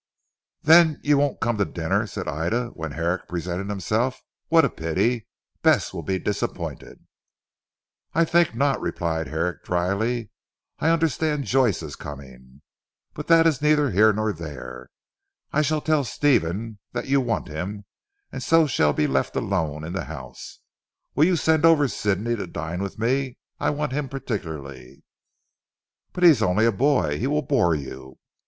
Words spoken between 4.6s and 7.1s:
a pity! Bess will be disappointed."